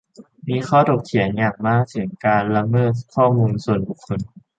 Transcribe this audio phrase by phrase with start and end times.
[0.47, 4.19] มีข้อถกเถียงอย่างมากถึงการละเมิดข้อมูลส่วนบุคคล